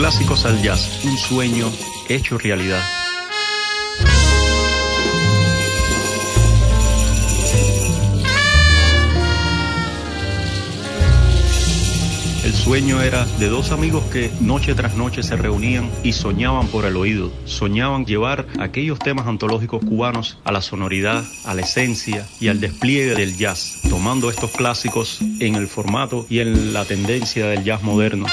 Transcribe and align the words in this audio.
Clásicos 0.00 0.46
al 0.46 0.62
jazz, 0.62 1.04
un 1.04 1.18
sueño 1.18 1.70
hecho 2.08 2.38
realidad. 2.38 2.82
El 12.42 12.54
sueño 12.54 13.02
era 13.02 13.26
de 13.38 13.48
dos 13.50 13.72
amigos 13.72 14.02
que 14.04 14.30
noche 14.40 14.74
tras 14.74 14.96
noche 14.96 15.22
se 15.22 15.36
reunían 15.36 15.90
y 16.02 16.14
soñaban 16.14 16.68
por 16.68 16.86
el 16.86 16.96
oído, 16.96 17.30
soñaban 17.44 18.06
llevar 18.06 18.46
aquellos 18.58 18.98
temas 18.98 19.26
antológicos 19.26 19.84
cubanos 19.84 20.38
a 20.44 20.52
la 20.52 20.62
sonoridad, 20.62 21.22
a 21.44 21.52
la 21.52 21.60
esencia 21.60 22.26
y 22.40 22.48
al 22.48 22.58
despliegue 22.58 23.14
del 23.14 23.36
jazz, 23.36 23.82
tomando 23.90 24.30
estos 24.30 24.50
clásicos 24.52 25.20
en 25.40 25.56
el 25.56 25.68
formato 25.68 26.24
y 26.30 26.38
en 26.38 26.72
la 26.72 26.86
tendencia 26.86 27.48
del 27.48 27.64
jazz 27.64 27.82
moderno. 27.82 28.24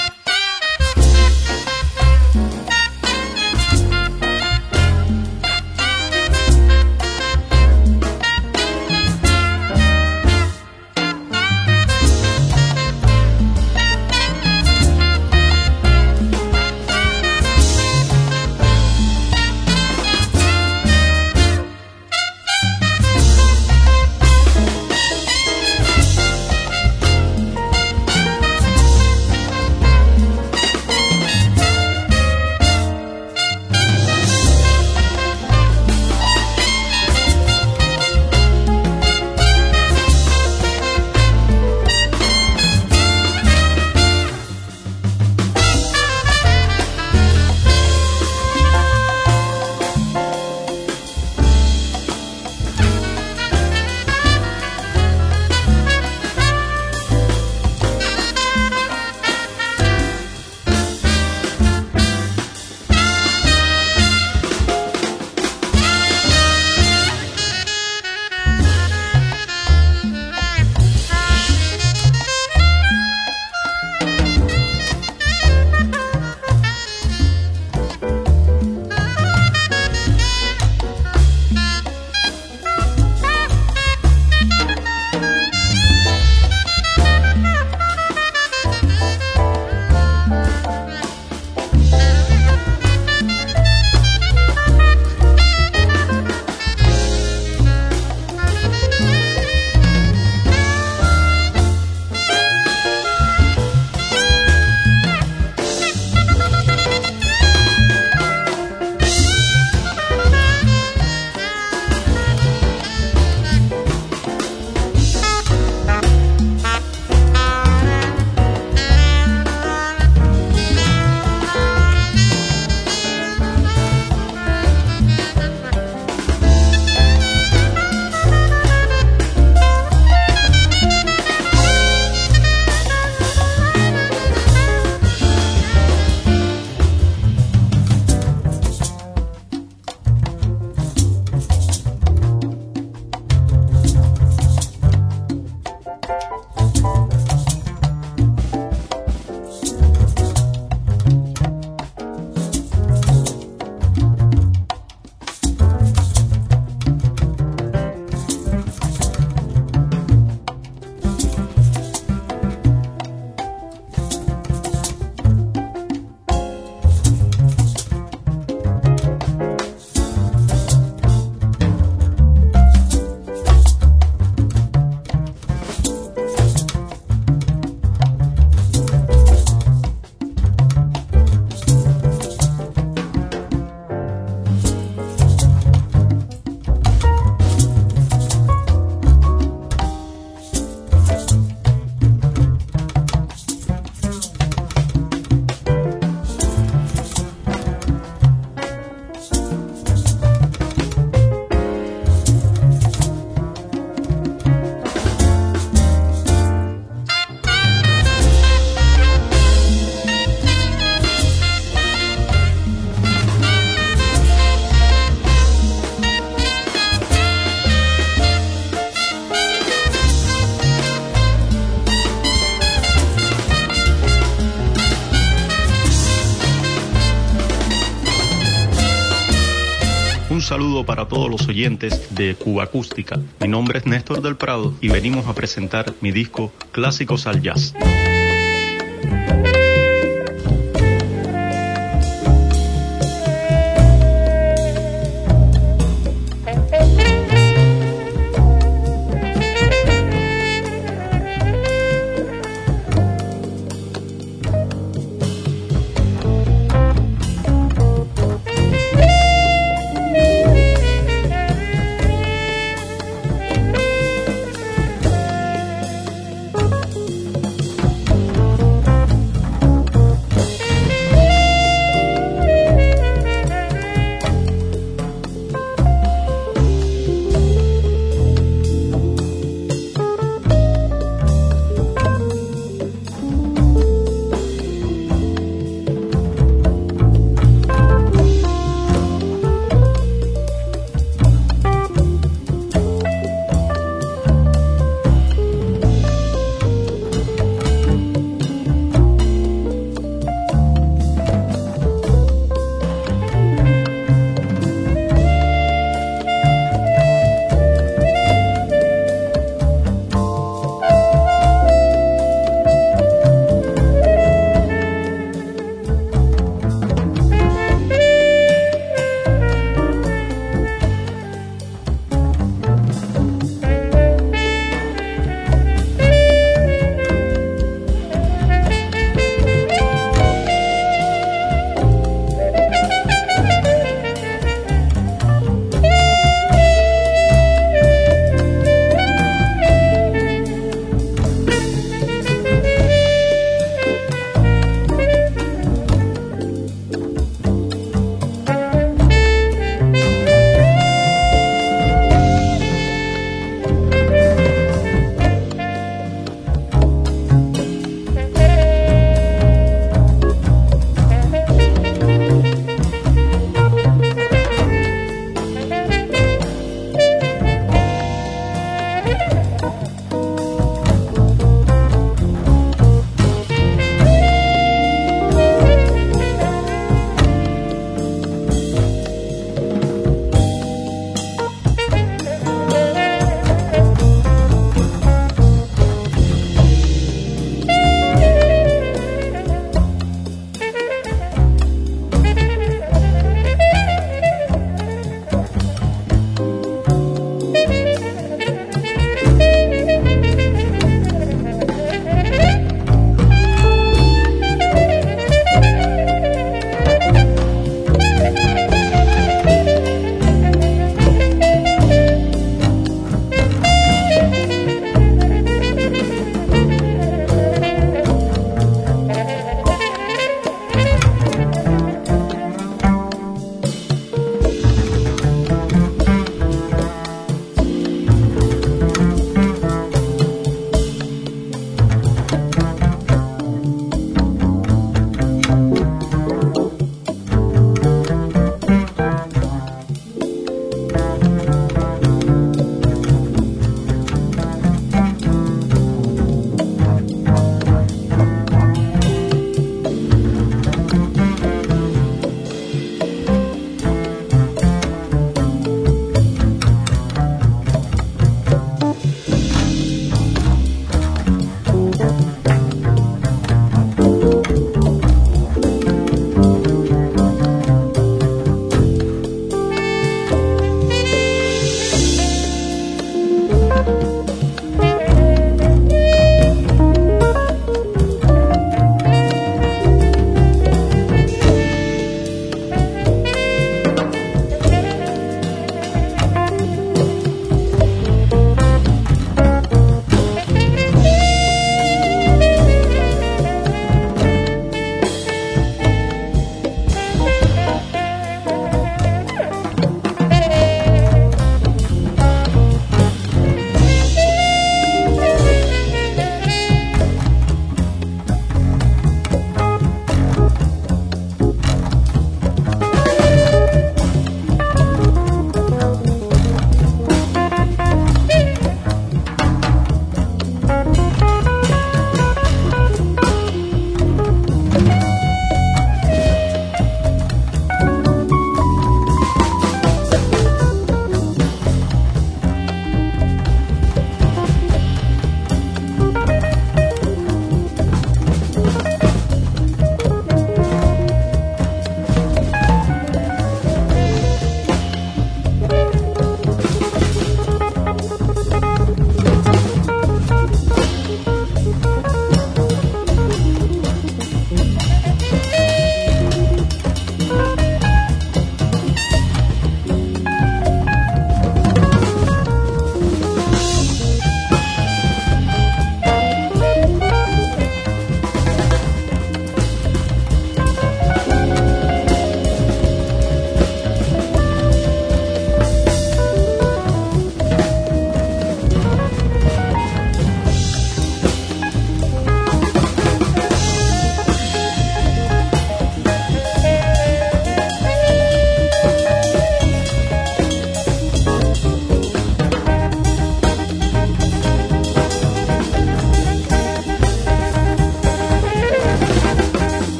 Todos 231.07 231.29
los 231.29 231.47
oyentes 231.47 232.15
de 232.15 232.35
Cuba 232.35 232.65
Acústica. 232.65 233.19
Mi 233.39 233.47
nombre 233.47 233.79
es 233.79 233.85
Néstor 233.85 234.21
del 234.21 234.35
Prado 234.35 234.73
y 234.81 234.89
venimos 234.89 235.27
a 235.27 235.33
presentar 235.33 235.93
mi 236.01 236.11
disco 236.11 236.51
Clásicos 236.71 237.27
al 237.27 237.41
Jazz. 237.41 237.73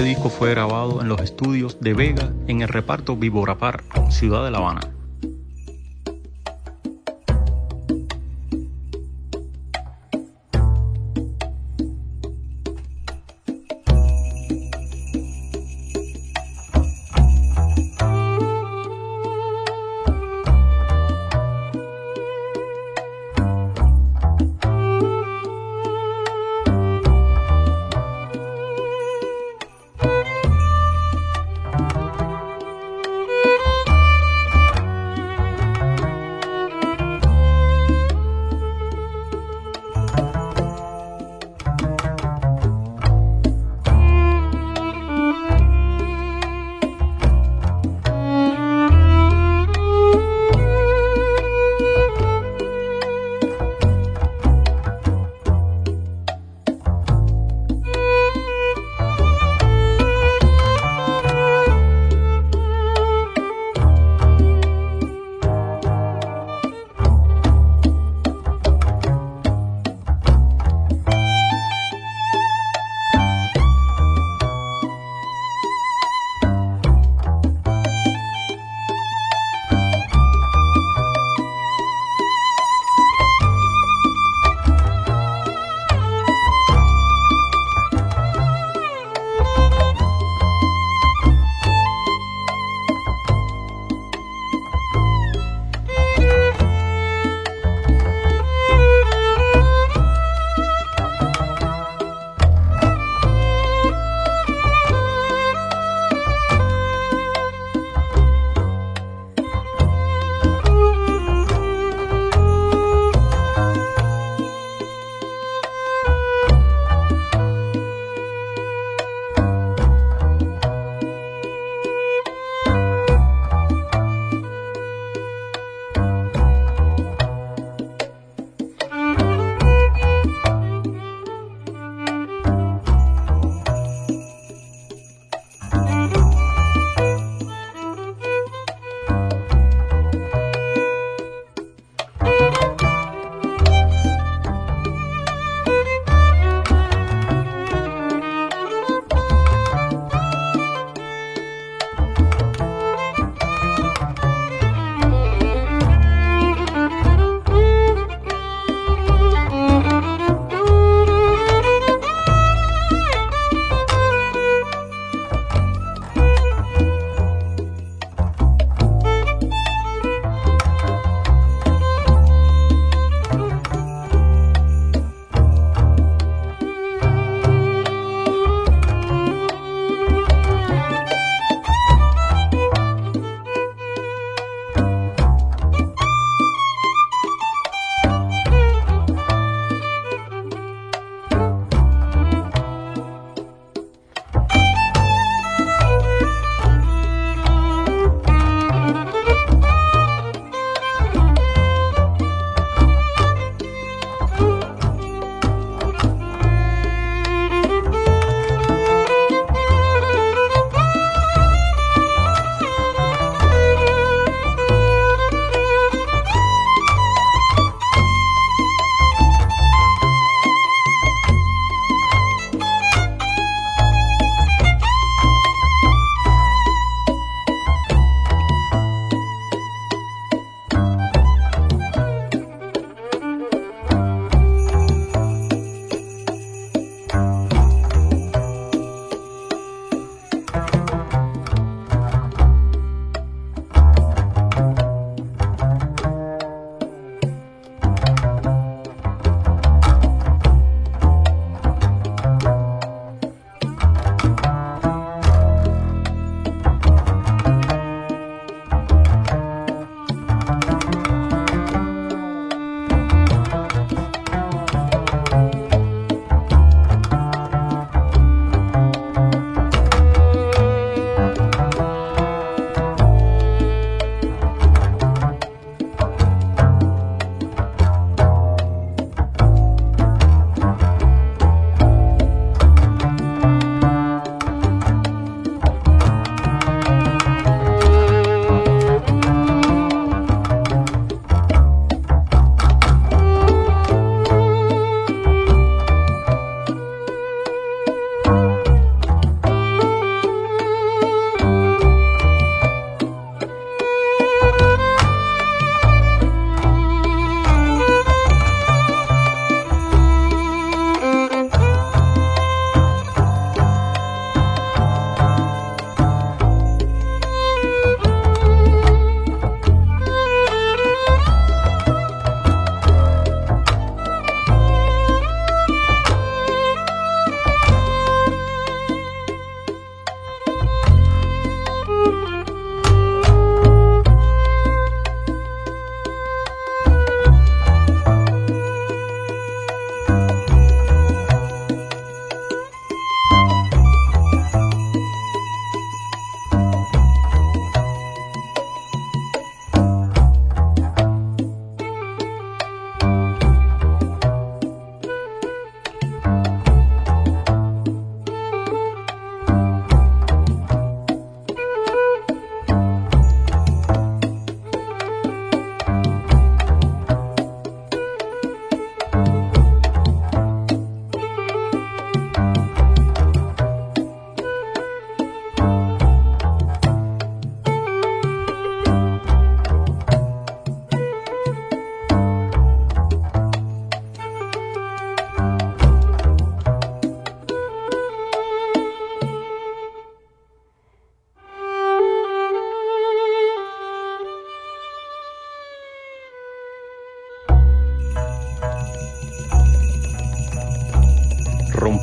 Este 0.00 0.08
disco 0.08 0.30
fue 0.30 0.48
grabado 0.48 1.02
en 1.02 1.08
los 1.08 1.20
estudios 1.20 1.78
de 1.78 1.92
Vega 1.92 2.32
en 2.46 2.62
el 2.62 2.68
reparto 2.68 3.16
Viborapar, 3.16 3.84
Ciudad 4.08 4.42
de 4.42 4.50
La 4.50 4.56
Habana. 4.56 4.89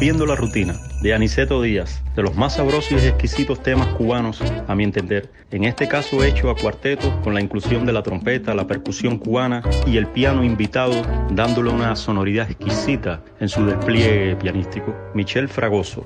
Rompiendo 0.08 0.34
la 0.34 0.40
rutina, 0.40 0.80
de 1.02 1.14
Aniceto 1.14 1.62
Díaz, 1.62 2.02
de 2.16 2.24
los 2.24 2.34
más 2.34 2.56
sabrosos 2.56 3.04
y 3.04 3.08
exquisitos 3.08 3.62
temas 3.62 3.90
cubanos, 3.90 4.42
a 4.66 4.74
mi 4.74 4.86
entender. 4.86 5.30
En 5.52 5.66
este 5.66 5.90
caso 5.90 6.24
hecho 6.24 6.50
a 6.50 6.56
cuarteto, 6.56 7.20
con 7.24 7.34
la 7.34 7.42
inclusión 7.42 7.86
de 7.86 7.92
la 7.92 8.04
trompeta, 8.04 8.56
la 8.56 8.66
percusión 8.68 9.18
cubana 9.18 9.62
y 9.86 9.98
el 9.98 10.08
piano 10.08 10.46
invitado, 10.46 11.02
dándole 11.32 11.72
una 11.72 11.94
sonoridad 11.98 12.50
exquisita 12.50 13.22
en 13.42 13.50
su 13.50 13.66
despliegue 13.66 14.38
pianístico. 14.38 14.96
Michel 15.14 15.50
Fragoso. 15.50 16.06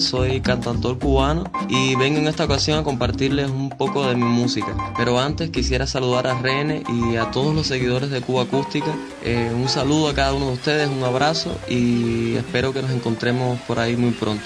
Soy 0.00 0.40
cantautor 0.40 0.98
cubano 0.98 1.44
y 1.68 1.94
vengo 1.94 2.18
en 2.18 2.26
esta 2.26 2.44
ocasión 2.44 2.78
a 2.78 2.84
compartirles 2.84 3.50
un 3.50 3.70
poco 3.70 4.06
de 4.06 4.16
mi 4.16 4.24
música. 4.24 4.74
Pero 4.96 5.18
antes 5.18 5.50
quisiera 5.50 5.86
saludar 5.86 6.26
a 6.26 6.40
Rene 6.40 6.82
y 6.88 7.16
a 7.16 7.30
todos 7.30 7.54
los 7.54 7.66
seguidores 7.66 8.10
de 8.10 8.20
Cuba 8.20 8.42
Acústica. 8.42 8.94
Eh, 9.22 9.52
un 9.54 9.68
saludo 9.68 10.08
a 10.08 10.14
cada 10.14 10.34
uno 10.34 10.46
de 10.46 10.52
ustedes, 10.54 10.88
un 10.88 11.04
abrazo 11.04 11.56
y 11.68 12.34
espero 12.34 12.72
que 12.72 12.82
nos 12.82 12.90
encontremos 12.90 13.58
por 13.60 13.78
ahí 13.78 13.96
muy 13.96 14.10
pronto. 14.10 14.44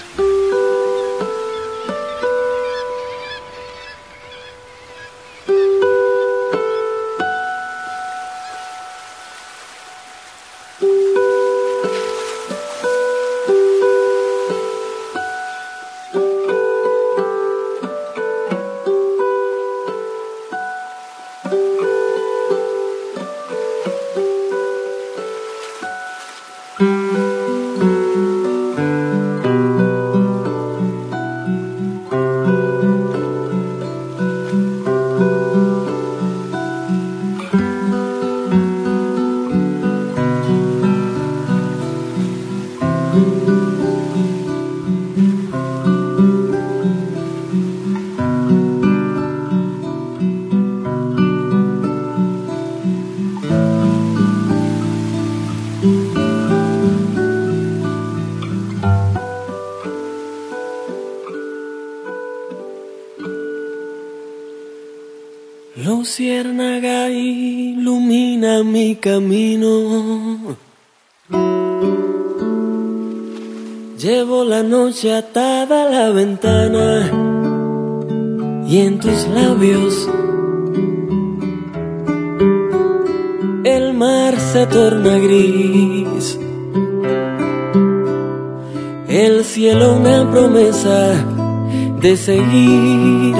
Camino. 69.11 70.55
Llevo 73.97 74.43
la 74.43 74.61
noche 74.61 75.07
atada 75.11 75.77
a 75.83 75.89
la 75.89 76.09
ventana 76.11 76.87
y 78.67 78.77
en 78.87 78.99
tus 78.99 79.27
labios 79.37 80.07
el 83.63 83.93
mar 83.93 84.39
se 84.51 84.67
torna 84.67 85.17
gris. 85.17 86.39
El 89.07 89.43
cielo 89.43 89.95
una 89.95 90.29
promesa 90.29 90.97
de 91.99 92.15
seguir 92.15 93.35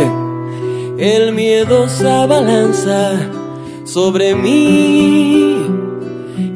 el 0.97 1.31
miedo 1.33 1.87
se 1.87 2.09
abalanza 2.09 2.99
sobre 3.85 4.35
mí 4.35 5.28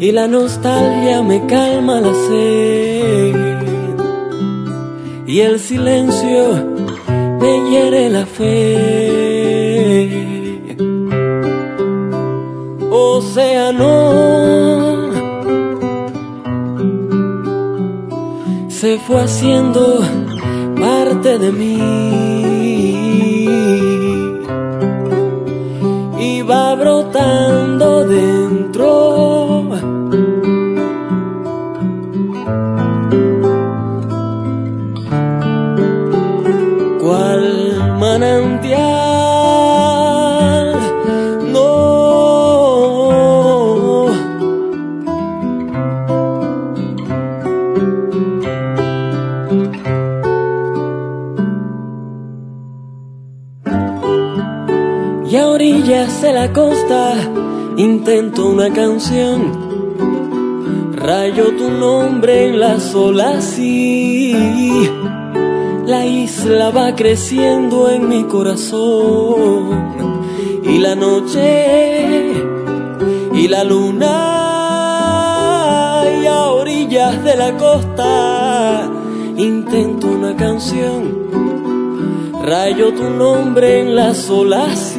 y 0.03 0.11
la 0.11 0.27
nostalgia 0.27 1.21
me 1.21 1.45
calma 1.45 2.01
la 2.01 2.13
sed 2.27 3.35
y 5.25 5.39
el 5.39 5.61
silencio 5.61 6.41
me 7.39 7.69
hiere 7.69 8.09
la 8.09 8.25
fe. 8.25 8.57
Océano 12.91 13.93
se 18.67 18.99
fue 18.99 19.21
haciendo 19.21 20.01
parte 20.81 21.39
de 21.39 21.51
mí 21.53 22.22
intento 58.13 58.45
una 58.45 58.71
canción. 58.71 59.41
Rayo 60.95 61.55
tu 61.57 61.71
nombre 61.71 62.49
en 62.49 62.59
las 62.59 62.93
olas 62.93 63.57
y 63.57 64.87
la 65.87 66.05
isla 66.05 66.69
va 66.69 66.93
creciendo 66.93 67.89
en 67.89 68.07
mi 68.07 68.25
corazón. 68.25 70.21
Y 70.63 70.77
la 70.77 70.93
noche 70.93 72.33
y 73.33 73.47
la 73.47 73.63
luna 73.63 74.03
y 76.21 76.27
a 76.27 76.51
orillas 76.51 77.23
de 77.23 77.35
la 77.35 77.57
costa 77.57 78.91
intento 79.37 80.05
una 80.05 80.35
canción. 80.35 81.23
Rayo 82.45 82.93
tu 82.93 83.09
nombre 83.09 83.79
en 83.79 83.95
las 83.95 84.29
olas 84.29 84.92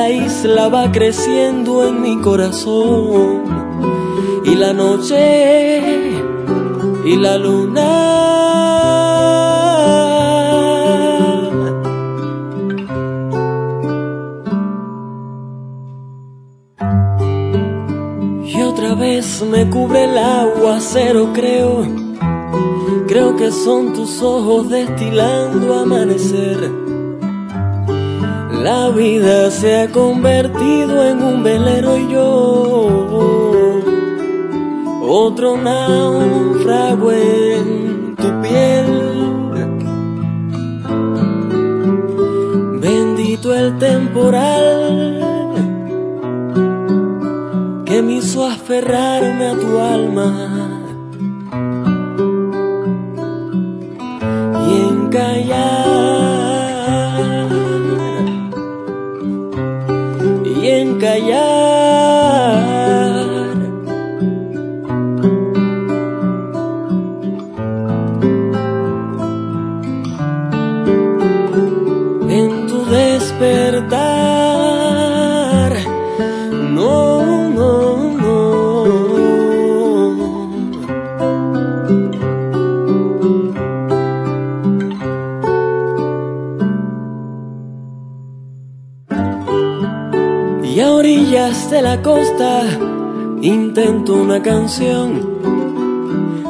la 0.00 0.08
isla 0.08 0.68
va 0.68 0.90
creciendo 0.90 1.86
en 1.86 2.00
mi 2.00 2.16
corazón. 2.20 3.42
Y 4.44 4.54
la 4.54 4.72
noche 4.72 5.82
y 7.04 7.16
la 7.16 7.36
luna. 7.36 7.90
Y 18.52 18.62
otra 18.62 18.94
vez 18.94 19.26
me 19.52 19.68
cubre 19.68 20.04
el 20.04 20.16
aguacero 20.16 21.32
creo. 21.34 21.72
Creo 23.06 23.36
que 23.36 23.50
son 23.50 23.92
tus 23.92 24.22
ojos 24.22 24.70
destilando 24.70 25.74
amanecer 25.74 26.89
la 28.62 28.90
vida 28.90 29.50
se 29.50 29.80
ha 29.80 29.88
convertido 29.90 31.04
en 31.04 31.22
un 31.22 31.42
velero 31.42 31.96
y 31.96 32.12
yo 32.12 33.60
otro 35.12 35.56
náufrago 35.56 37.10
en 37.10 38.14
tu 38.16 38.40
piel. 38.42 38.86
Bendito 42.80 43.54
el 43.54 43.78
temporal 43.78 45.20
que 47.86 48.02
me 48.02 48.12
hizo 48.14 48.46
aferrarme 48.46 49.46
a 49.48 49.54
tu 49.54 49.78
alma 49.78 50.28
y 54.68 54.80
encallar. 54.90 55.79
Canción. 94.42 95.40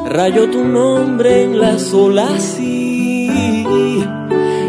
Rayo 0.09 0.49
tu 0.49 0.63
nombre 0.63 1.43
en 1.43 1.59
las 1.59 1.93
olas 1.93 2.59
y 2.59 3.29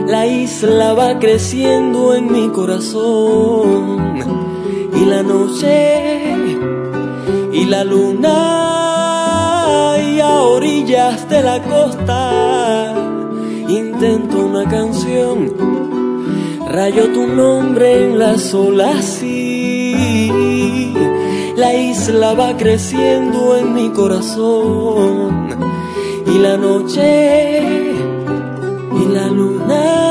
la 0.06 0.26
isla 0.26 0.94
va 0.94 1.18
creciendo 1.18 2.14
en 2.14 2.32
mi 2.32 2.48
corazón. 2.50 4.14
Y 4.94 5.04
la 5.04 5.22
noche 5.22 6.36
y 7.52 7.64
la 7.64 7.84
luna 7.84 8.28
y 9.98 10.20
a 10.20 10.42
orillas 10.42 11.28
de 11.28 11.42
la 11.42 11.60
costa 11.62 12.94
intento 13.68 14.46
una 14.46 14.68
canción. 14.68 15.52
Rayo 16.68 17.08
tu 17.12 17.26
nombre 17.26 18.04
en 18.04 18.18
las 18.18 18.54
olas 18.54 19.22
y 19.22 19.41
la 21.62 21.74
isla 21.74 22.34
va 22.34 22.56
creciendo 22.56 23.56
en 23.56 23.72
mi 23.72 23.88
corazón. 23.90 25.48
Y 26.26 26.38
la 26.38 26.56
noche 26.56 27.62
y 29.00 29.04
la 29.14 29.26
luna 29.28 30.01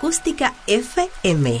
Acústica 0.00 0.54
FM. 0.66 1.60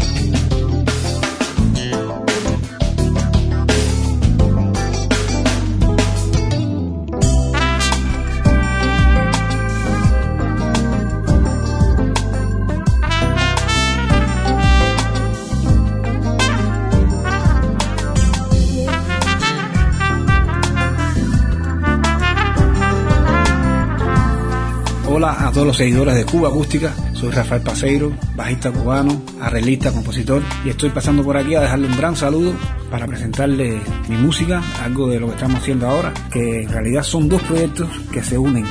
Hola 25.21 25.49
a 25.49 25.51
todos 25.51 25.67
los 25.67 25.77
seguidores 25.77 26.15
de 26.15 26.25
Cuba 26.25 26.49
Acústica, 26.49 26.95
soy 27.13 27.29
Rafael 27.29 27.61
Paseiro, 27.61 28.11
bajista 28.35 28.71
cubano, 28.71 29.21
arreglista, 29.39 29.91
compositor 29.91 30.41
y 30.65 30.69
estoy 30.69 30.89
pasando 30.89 31.23
por 31.23 31.37
aquí 31.37 31.53
a 31.53 31.61
dejarle 31.61 31.85
un 31.85 31.95
gran 31.95 32.15
saludo 32.15 32.55
para 32.89 33.05
presentarle 33.05 33.81
mi 34.09 34.17
música, 34.17 34.63
algo 34.81 35.07
de 35.07 35.19
lo 35.19 35.27
que 35.27 35.33
estamos 35.33 35.59
haciendo 35.59 35.87
ahora, 35.87 36.11
que 36.31 36.63
en 36.63 36.69
realidad 36.69 37.03
son 37.03 37.29
dos 37.29 37.39
proyectos 37.43 37.87
que 38.11 38.23
se 38.23 38.35
unen. 38.35 38.65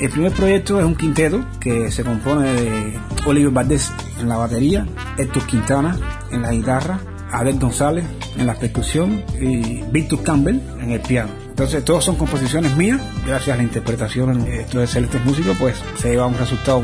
El 0.00 0.08
primer 0.10 0.30
proyecto 0.30 0.78
es 0.78 0.86
un 0.86 0.94
quinteto 0.94 1.44
que 1.58 1.90
se 1.90 2.04
compone 2.04 2.52
de 2.52 2.98
Oliver 3.26 3.50
Valdés 3.50 3.90
en 4.20 4.28
la 4.28 4.36
batería, 4.36 4.86
Héctor 5.16 5.46
Quintana 5.46 5.98
en 6.30 6.42
la 6.42 6.52
guitarra, 6.52 7.00
Alex 7.32 7.58
González 7.58 8.04
en 8.36 8.46
la 8.46 8.54
percusión 8.54 9.24
y 9.40 9.82
Victor 9.90 10.22
Campbell 10.22 10.60
en 10.80 10.92
el 10.92 11.00
piano. 11.00 11.47
Entonces, 11.58 11.84
todos 11.84 12.04
son 12.04 12.14
composiciones 12.14 12.76
mías. 12.76 13.00
Gracias 13.26 13.52
a 13.52 13.56
la 13.56 13.64
interpretación 13.64 14.42
eh, 14.42 14.44
de 14.44 14.60
estos 14.60 14.80
excelentes 14.80 15.24
músicos, 15.24 15.56
pues 15.58 15.82
se 15.96 16.10
lleva 16.10 16.24
un 16.24 16.38
resultado 16.38 16.80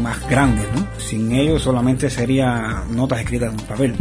más 0.00 0.26
grande, 0.30 0.62
¿no? 0.74 0.86
Sin 0.96 1.30
ellos 1.30 1.60
solamente 1.60 2.08
sería 2.08 2.84
notas 2.90 3.20
escritas 3.20 3.52
en 3.52 3.60
un 3.60 3.66
papel. 3.66 3.94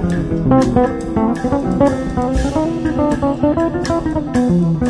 Thank 0.00 0.42
you. 4.82 4.87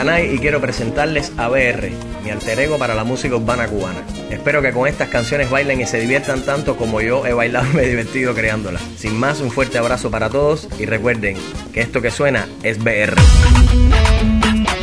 Y 0.00 0.38
quiero 0.38 0.62
presentarles 0.62 1.30
a 1.36 1.48
BR, 1.48 1.90
mi 2.24 2.30
alter 2.30 2.58
ego 2.58 2.78
para 2.78 2.94
la 2.94 3.04
música 3.04 3.36
urbana 3.36 3.66
cubana. 3.66 3.98
Espero 4.30 4.62
que 4.62 4.72
con 4.72 4.88
estas 4.88 5.10
canciones 5.10 5.50
bailen 5.50 5.78
y 5.82 5.86
se 5.86 6.00
diviertan 6.00 6.40
tanto 6.40 6.78
como 6.78 7.02
yo 7.02 7.26
he 7.26 7.34
bailado 7.34 7.66
y 7.70 7.76
me 7.76 7.82
he 7.82 7.88
divertido 7.90 8.34
creándolas. 8.34 8.80
Sin 8.96 9.20
más, 9.20 9.40
un 9.40 9.50
fuerte 9.50 9.76
abrazo 9.76 10.10
para 10.10 10.30
todos 10.30 10.68
y 10.78 10.86
recuerden 10.86 11.36
que 11.74 11.82
esto 11.82 12.00
que 12.00 12.10
suena 12.10 12.48
es 12.62 12.82
BR. 12.82 13.14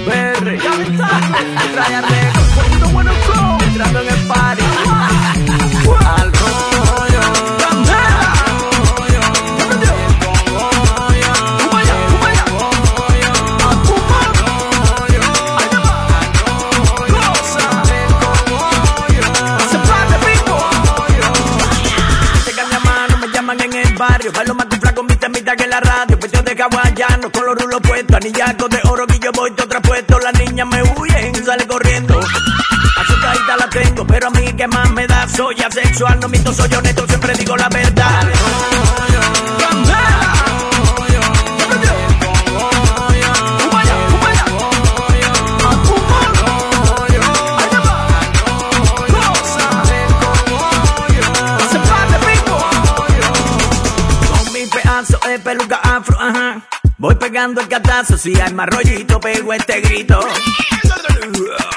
BR, 0.06 0.58
la 25.78 25.92
radio. 25.92 26.20
Pecho 26.20 26.42
de 26.44 26.52
hawaiano, 26.52 27.32
con 27.32 27.46
los 27.46 27.56
rulos 27.56 27.82
puestos. 27.82 28.16
Anillaco 28.16 28.68
de 28.68 28.80
oro 28.84 29.08
que 29.08 29.20
yo 29.20 29.32
voy 29.32 29.52
todo 29.52 29.68
traspuesto. 29.68 30.20
Las 30.20 30.34
niñas 30.40 30.68
me 30.68 30.84
huyen, 30.84 31.46
sale 31.46 31.68
corriendo. 31.68 32.20
Azucarita 32.20 33.58
la 33.58 33.70
tengo, 33.70 34.08
pero 34.08 34.28
a 34.28 34.30
mí 34.32 34.54
que 34.54 34.68
más 34.68 34.90
me 34.92 35.08
da. 35.08 35.28
Soy 35.28 35.56
asexual, 35.62 36.20
no 36.20 36.28
miento, 36.28 36.54
soy 36.54 36.74
honesto, 36.74 37.06
siempre 37.08 37.34
digo 37.34 37.56
la 37.56 37.70
verdad. 37.70 37.97
El 57.38 57.68
catazo, 57.68 58.18
si 58.18 58.34
hay 58.42 58.52
más 58.52 58.66
rollito, 58.68 59.20
pego 59.20 59.54
este 59.54 59.80
grito. 59.82 60.20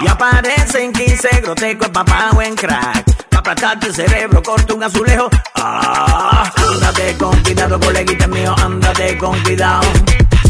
Y 0.00 0.08
aparecen 0.08 0.90
15 0.90 1.42
grotescos 1.42 1.90
o 2.34 2.40
en 2.40 2.56
crack. 2.56 3.04
Pa' 3.28 3.38
aplastarte 3.40 3.88
el 3.88 3.94
cerebro, 3.94 4.42
corto 4.42 4.74
un 4.74 4.84
azulejo. 4.84 5.28
Ah, 5.56 6.50
ándate 6.56 7.14
con 7.18 7.38
cuidado, 7.42 7.78
coleguita 7.78 8.26
mío, 8.26 8.54
ándate 8.56 9.18
con 9.18 9.38
cuidado. 9.42 9.86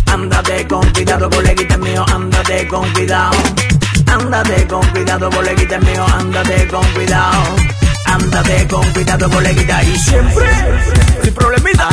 Ándate 0.07 0.69
con 0.69 0.89
cuidado, 0.93 1.29
coleguita 1.29 1.77
mío, 1.77 2.07
ándate 2.15 2.69
con 2.69 2.93
cuidado. 2.93 3.37
Ándate 4.07 4.69
con 4.69 4.87
cuidado, 4.91 5.29
coleguita 5.29 5.79
mío, 5.81 6.07
ándate 6.07 6.69
con 6.69 6.87
cuidado. 6.93 7.57
Ándate 8.05 8.69
con 8.69 8.93
cuidado, 8.93 9.29
coleguita, 9.29 9.83
y 9.83 9.99
siempre, 9.99 10.47
sin 11.25 11.35
problemita, 11.35 11.89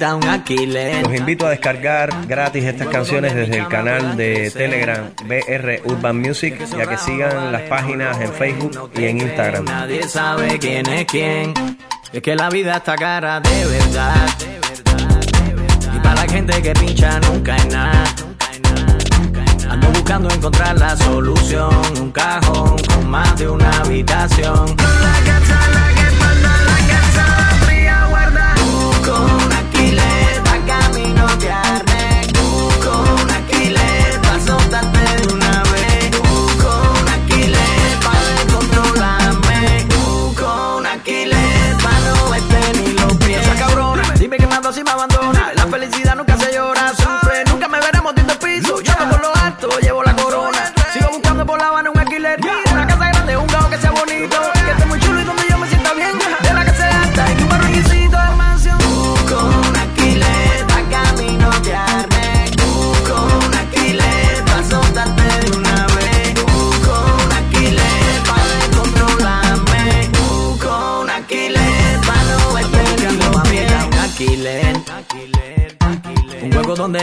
un 0.00 0.28
Aquiles. 0.28 1.02
Los 1.02 1.14
invito 1.14 1.46
a 1.46 1.50
descargar 1.50 2.26
gratis 2.26 2.64
estas 2.64 2.88
canciones 2.88 3.34
desde 3.34 3.58
el 3.58 3.68
canal 3.68 4.16
de 4.16 4.50
Telegram 4.50 5.10
BR 5.26 5.82
Urban 5.84 6.18
Music 6.18 6.54
y 6.76 6.80
a 6.80 6.86
que 6.86 6.96
sigan 6.96 7.52
las 7.52 7.62
páginas 7.62 8.18
en 8.20 8.32
Facebook 8.32 8.90
y 8.96 9.04
en 9.04 9.20
Instagram. 9.20 9.64
Nadie 9.66 10.08
sabe 10.08 10.58
quién 10.58 10.86
es 10.88 11.04
quién. 11.06 11.52
Es 12.12 12.22
que 12.22 12.34
la 12.34 12.48
vida 12.48 12.76
está 12.76 12.96
cara 12.96 13.40
de 13.40 13.66
verdad. 13.66 14.28
Y 15.94 15.98
para 16.00 16.14
la 16.14 16.32
gente 16.32 16.62
que 16.62 16.72
pincha 16.72 17.20
nunca 17.20 17.54
hay 17.54 17.68
nada. 17.68 18.04
Ando 19.68 19.88
buscando 19.88 20.30
encontrar 20.30 20.78
la 20.78 20.96
solución. 20.96 21.74
Un 22.00 22.12
cajón 22.12 22.76
con 22.88 23.10
más 23.10 23.38
de 23.38 23.48
una 23.48 23.70
habitación. 23.80 24.76
la 24.76 25.71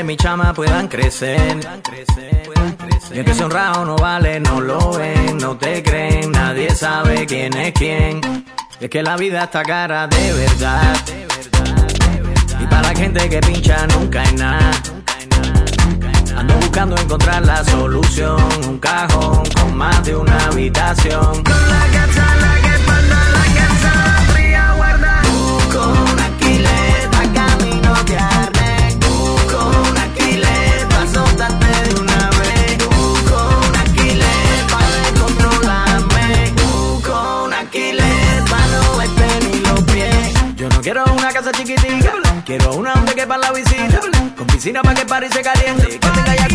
mi 0.10 0.18
chama 0.18 0.55
puedan 0.55 0.88
crecer. 0.88 1.60
Y 3.12 3.24
que 3.24 3.43
honrado 3.43 3.86
no 3.86 3.95
vale, 3.95 4.39
no 4.39 4.60
lo 4.60 4.93
ven, 4.93 5.38
no 5.38 5.55
te 5.55 5.84
creen, 5.84 6.32
nadie 6.32 6.72
sabe 6.72 7.28
quién 7.28 7.55
es 7.55 7.74
quién. 7.74 8.20
Es 8.80 8.89
que 8.89 9.03
la 9.03 9.16
vida 9.18 9.43
está 9.43 9.62
cara 9.62 10.07
de 10.07 10.34
verdad. 10.34 10.95
Y 12.60 12.66
para 12.66 12.82
la 12.82 12.95
gente 12.95 13.30
que 13.30 13.39
pincha 13.39 13.86
nunca 13.86 14.24
hay 14.24 14.34
nada. 14.34 14.72
Ando 16.36 16.55
buscando 16.55 16.97
encontrar 16.97 17.45
la 17.45 17.64
solución, 17.64 18.41
un 18.68 18.80
cajón 18.80 19.43
con 19.62 19.78
más 19.78 20.03
de 20.05 20.16
una 20.16 20.43
habitación. 20.47 21.43
casa. 41.41 41.51
Quiero 42.45 42.73
una 42.73 42.93
donde 42.93 43.13
quepa 43.13 43.37
la 43.37 43.51
visita. 43.51 43.99
Con 44.35 44.47
piscina 44.47 44.81
para 44.81 44.95
que 44.95 45.05
pare 45.05 45.27
y 45.27 45.31
se 45.31 45.41
caliente. 45.41 45.87
Que 45.87 46.09
tenga 46.09 46.35
ya 46.35 46.47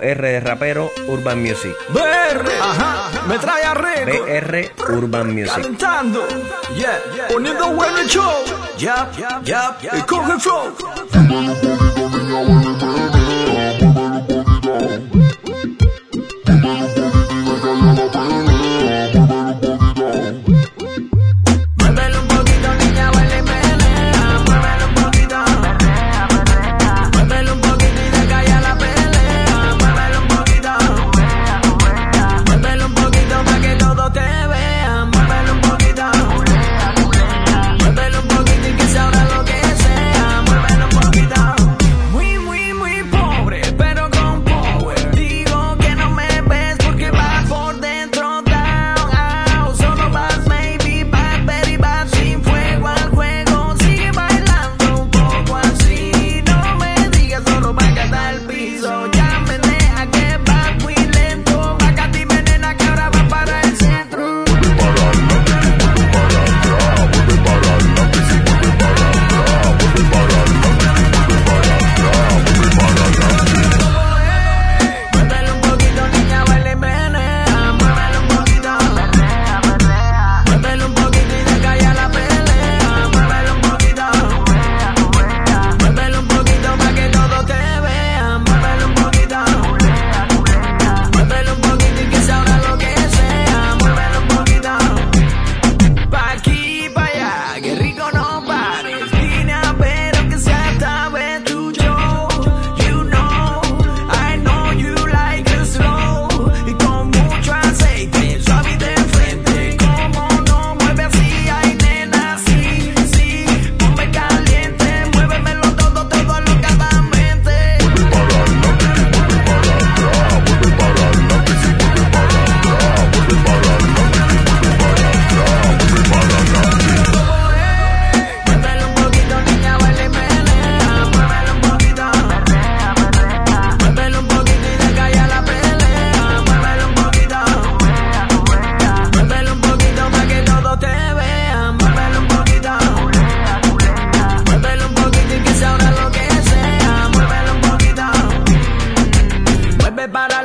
R 0.00 0.28
de 0.28 0.40
Rapero, 0.40 0.90
Urban 1.08 1.42
Music. 1.42 1.74
BR, 1.88 2.48
ajá, 2.60 3.10
me 3.26 3.38
trae 3.38 3.64
a 3.64 3.74
BR 3.74 4.72
Urban 4.92 5.34
Music. 5.34 5.78
Yeah, 6.74 7.00
yeah 7.14 7.28
poniendo 7.28 7.72
bueno 7.72 7.98
el 7.98 8.08
show. 8.08 8.32
Ya, 8.78 9.10
y 9.92 10.00
coge. 10.02 10.32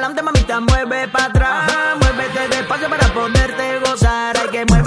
adelante, 0.08 0.22
mamita, 0.24 0.60
mueve 0.62 1.08
para 1.10 1.26
atrás. 1.26 1.72
Muévete 1.99 2.47
despacio 2.49 2.89
para 2.89 3.08
poderte 3.14 3.80
gozar. 3.80 4.38
Hay 4.38 4.49
que 4.49 4.66
mueve 4.66 4.86